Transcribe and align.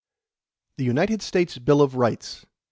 The 0.77 0.83
United 0.83 1.21
States 1.21 1.59
Bill 1.59 1.79
of 1.83 1.93
Rights. 1.93 2.43